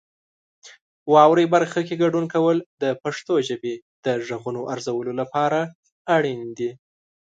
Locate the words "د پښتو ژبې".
2.81-3.73